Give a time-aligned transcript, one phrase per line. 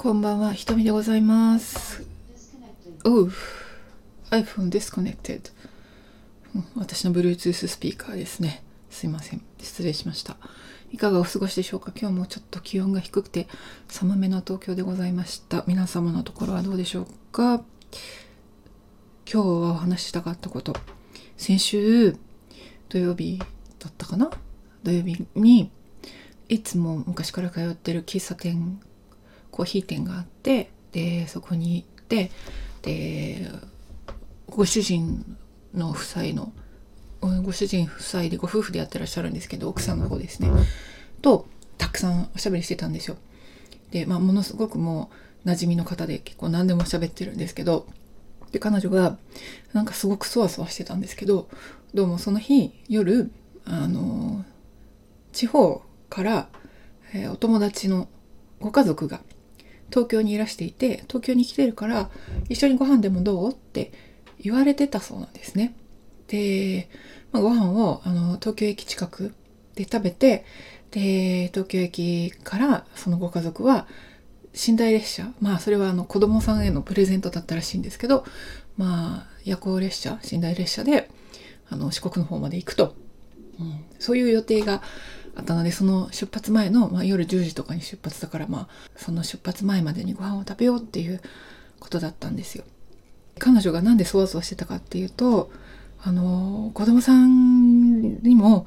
[0.00, 2.06] こんばんは、ひとみでございます。
[3.04, 3.32] おう、
[4.30, 5.50] iPhone disconnected。
[6.54, 8.62] うん私の Bluetooth スピーカーですね。
[8.90, 9.42] すいません。
[9.60, 10.36] 失礼しました。
[10.92, 11.92] いかがお過ごしでしょうか？
[12.00, 13.48] 今日もちょっと気温が低くて
[13.88, 15.64] 寒めの東京でございました。
[15.66, 17.64] 皆様のところはどうでしょうか？
[19.26, 19.42] 今日は
[19.72, 20.76] お話ししたかったこと。
[21.36, 22.16] 先週
[22.88, 23.40] 土曜日
[23.80, 24.30] だったかな？
[24.84, 25.72] 土曜日に
[26.48, 28.80] いつも昔から通ってる喫茶店
[29.58, 32.30] コーヒー店があってでそこに行って
[32.82, 33.50] で
[34.46, 35.36] ご主人
[35.74, 36.52] の夫妻の
[37.42, 40.48] ご主人夫妻でご夫婦でやってらっしゃるんですけど奥さんの方ですね。
[41.22, 43.16] とたくさんおしゃべりしてたんですよ。
[43.90, 45.10] でまあものすごくも
[45.44, 47.88] う馴染みの方で結構何でも喋ってるんですけど
[48.52, 49.18] で彼女が
[49.72, 51.48] なんかすごくそわそわしてたんですけど
[51.94, 53.32] どうもその日夜
[53.64, 54.44] あの
[55.32, 56.48] 地方から、
[57.12, 58.08] えーお友達の
[58.60, 59.20] ご家族が
[59.90, 62.10] 東京にいらしていて東京に来てるから
[62.48, 63.92] 一緒にご飯でもどうって
[64.40, 65.74] 言われてたそうなんですね。
[66.28, 66.88] で、
[67.32, 69.34] まあ、ご飯をあの東京駅近く
[69.74, 70.44] で食べて
[70.90, 73.86] で東京駅からそのご家族は
[74.66, 78.24] 寝台列車まあそれはあの子供さんへのプレゼントだったらしいんですけど
[78.76, 81.10] まあ夜行列車寝台列車で
[81.70, 82.94] あの四国の方まで行くと、
[83.60, 84.82] うん、そういう予定が
[85.42, 91.20] ったのでその出発前の、まあ、夜10時とかに出発だからまあその出発前までにご飯を食べようっていう
[91.80, 92.64] ことだったんですよ。
[93.38, 95.50] 彼女がなんでそわそわしてたかっていうと
[96.02, 98.66] あの子供さんにも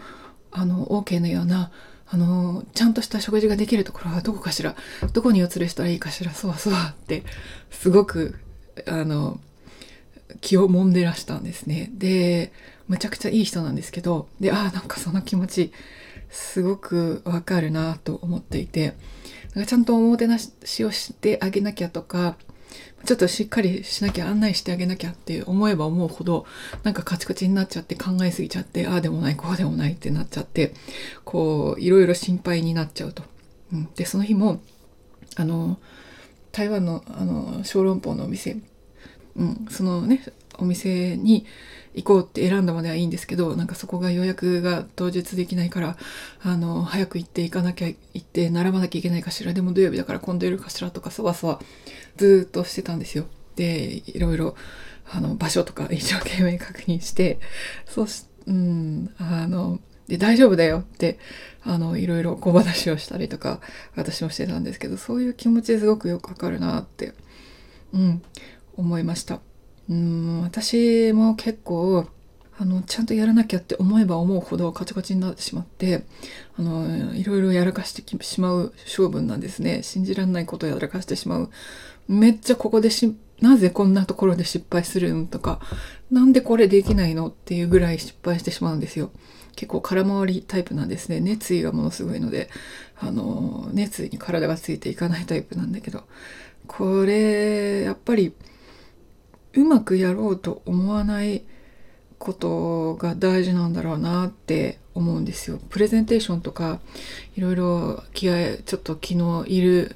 [0.52, 1.72] あの OK のような
[2.08, 4.76] あのちゃんとした食事ができるところはどこかしら
[5.14, 7.24] どこにお連れしたらいいかしらそわそわって
[7.70, 8.36] すごく
[8.86, 9.40] あの
[10.42, 11.90] 気を揉んでらしたんですね。
[11.94, 12.52] で
[12.88, 15.72] むちゃくちゃいい人なんですけどでああなんかその気持ち
[16.32, 18.96] すごくわかるなと思っていて
[19.54, 22.38] なんかちゃんとおもてなしをしてあげなきゃとか
[23.06, 26.46] ちょっとしっかりしなきゃ案内してあげなきゃって思えば思うほど
[26.84, 30.74] なんかカチコチになっちゃって考えすぎちゃってああでもないこうでもないってなっちゃって
[31.26, 33.24] こういろいろ心配になっちゃうと。
[33.74, 34.62] うん、でその日も
[35.36, 35.80] あの
[36.52, 38.58] 台湾のあの小籠包のお店、
[39.36, 40.24] うん、そのね
[40.62, 41.46] お店に
[41.94, 45.98] 行こうって選んだまではいいんですけどなんかそこが予約が当日できないから
[46.42, 51.60] あの早く行って行かなきゃ行って並ばなきゃいけないかしらでも土曜日だから混んでるかしらとかそわそわ
[52.18, 53.26] ずっとしてたんですよ。
[53.56, 54.56] でいろいろ
[55.12, 57.40] あの場所とか一生懸命確認して
[57.86, 61.20] そしうんあので大丈夫だよって
[61.64, 63.60] あのいろいろ小話をしたりとか
[63.96, 67.14] 私もしてたんですけどそういう気持ちすごくよくわかるなって、
[67.94, 68.22] うん、
[68.76, 69.42] 思いました。
[69.92, 72.08] うん私も結構
[72.58, 76.06] あのちゃんとやらなきゃって思えば思うほどカチカチになってしまって
[76.58, 79.84] あのいろいろやらかしてしまう性分なんですね。
[79.84, 81.50] 信じられないことをやらかしてしまう。
[82.08, 85.60] めっちゃここでしなぜこんなところで失敗するんとか
[86.10, 89.12] なんでこれできないのっていうぐらい失敗してしまうんですよ。
[89.58, 91.20] 結構空回りタイプなんですね。
[91.20, 92.50] 熱意がものすごいので
[92.98, 96.04] あの熱意に体がついていかないタイプなんだけど。
[96.68, 98.34] これやっぱり
[99.54, 101.44] うまくやろうと思わない
[102.18, 105.60] ことが大事なんだろうなって思うんですよ。
[105.70, 106.80] プレゼンテーションとか
[107.36, 109.96] いろいろ気合ちょっと昨日いる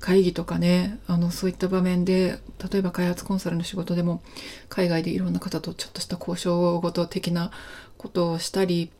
[0.00, 2.38] 会議とかねあのそういった場面で
[2.70, 4.22] 例えば開発コンサルの仕事でも
[4.68, 7.50] 海外でいろんな方とちょっとした交渉事的な
[7.98, 8.90] ことをしたり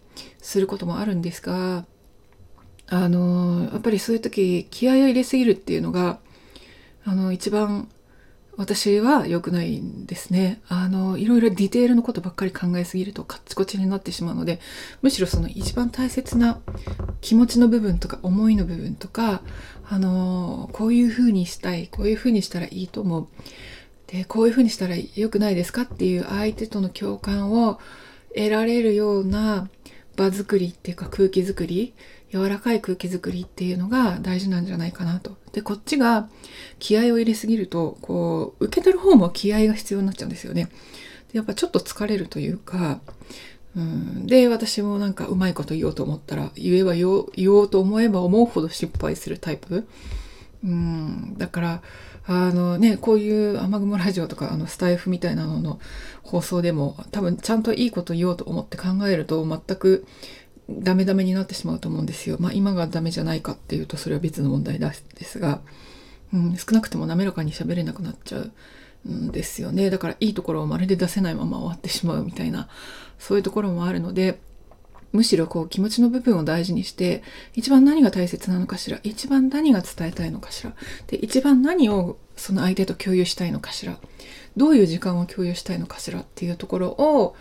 [0.41, 1.85] することもあるんですが
[2.89, 6.19] あのやっぱりそういう時気合を入れすぎるっていうのが
[7.05, 7.89] あの一番
[8.57, 10.63] 私は良くないんですね。
[10.69, 14.61] あの、いろいろディテールのことばっかり考えすぎるとカッチコチになってしまうので、
[15.03, 16.61] むしろその一番大切な
[17.21, 19.43] 気持ちの部分とか思いの部分とか、
[19.87, 23.29] あの、こういう風にしたい、こういう風にしたらいいと思う。
[24.07, 27.79] で、こういう風にしたら良くないですかっていう相手との共感を
[28.35, 29.69] 得られるような
[30.17, 31.95] 場作りっていうか空気作り、
[32.33, 35.37] 柔らかい空気作りっていうのが大事なんじゃないかなと。
[35.53, 36.29] で、こっちが
[36.79, 40.69] 気合を入れすぎると、こう、受け取る方も気合が必要になっちゃうんですよね。
[41.33, 43.01] でやっぱちょっと疲れるというか、
[43.77, 49.87] うん、で、私もなんかうまいこと言おうと思ったら、言えば言お言おうと思えば思うほど失敗するタイプ。
[50.65, 51.83] うん、だから、
[52.27, 55.81] あのね、こういう雨雲ラジオとか、あの、スタイフみたいなのの
[56.23, 60.07] 放送でも、多分ちゃんといいこと言おうと思って考えると、全く
[60.69, 62.37] ダメダメになってしまうと思うんですよ。
[62.41, 64.93] まあ今がダメじゃないかっていうとそれは別の問題で
[65.25, 65.61] すが、
[66.33, 69.91] うん、少なくとも滑らかに喋れなくなっちゃうんですよね。
[69.91, 72.69] だからいいところをまるで出せないまま終わってしまうみたいな、
[73.19, 74.41] そういうところもあるので、
[75.17, 77.23] むしろこう気持ちの部分を大事にして
[77.55, 79.01] 一番何が大切なのかしら？
[79.03, 80.75] 一番何が伝えたいのかしら？
[81.09, 83.99] で一番何をその相手と共有したいのかしら？
[84.57, 87.35] どういう時間を共有したいのかしらっていうところを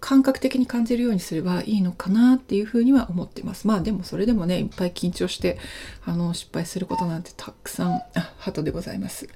[0.00, 3.66] 感覚的に感じるようにすればいいのかなっていうふうには思ってます。
[3.66, 5.58] まあでもそれでもね、いっぱい緊張して
[6.04, 9.28] あの失敗することなんてたくさん、あ、鳩でございます。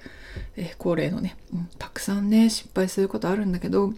[0.57, 3.95] えー、恒例のね、うん、たくさんね、失敗することあるんだけど、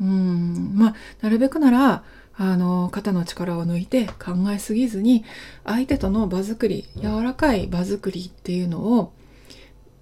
[0.00, 2.02] うん、まあなるべくなら、
[2.42, 5.26] あの肩の力を抜いて考えすぎずに
[5.62, 9.12] 相手との場作り柔らかい場作りっていうのを、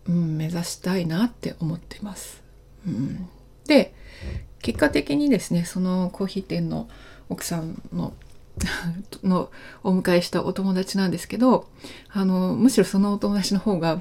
[0.08, 2.44] うん、目指したいなって思ってます。
[2.86, 3.28] うん、
[3.66, 3.92] で
[4.62, 6.88] 結果的にですねそのコーヒー店の
[7.28, 8.14] 奥さんの
[9.24, 9.50] の
[9.82, 11.68] お迎えしたお友達なんですけど
[12.08, 14.00] あのむしろそのお友達の方が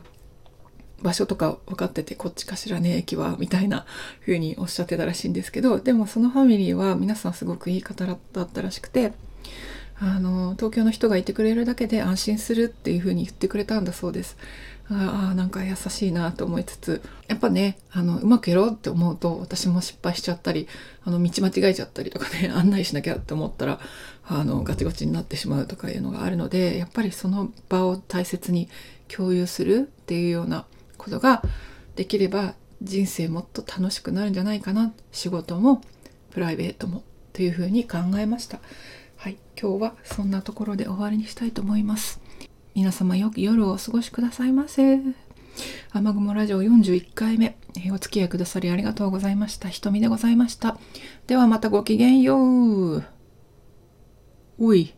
[1.01, 3.85] 場所とか分かっててこっちかしらね駅はみたいな
[4.21, 9.13] 風におっしゃってたらしいんですけどでもそのファミリーは皆さんすごくいい方だったらしくて
[9.99, 14.37] あの東京の人がいてくれるだけで安心するっていう風に言ってくれたんだそうです。
[14.89, 20.67] ああなんか優しいなと思いつつやっぱねあのうまくやろうって思うと私も失敗しちゃったり
[21.03, 23.81] あの道間違えちゃったりとかね 案内しなきゃって思ったら
[24.25, 28.69] あのガチガチになってしまうとかいうのがあるのでやっぱりその場を大切に
[29.09, 30.65] 共有するっていうような
[30.97, 31.41] ことが
[31.95, 35.81] できれば人生もっと楽しくなるんじゃないかな仕事も
[36.31, 37.03] プライベートも
[37.33, 38.59] というふうに考えました
[39.15, 42.21] はい今日はそんなところで終わりにしたいと思います
[42.75, 44.99] 皆様よく夜をお過ごしくださいませ
[45.91, 47.57] 雨雲ラジオ41回目、
[47.91, 49.69] お付き合いくださりありがとうございました。
[49.69, 50.77] ひとみでございました。
[51.25, 53.03] ではまたごきげんよう。
[54.59, 54.93] おい。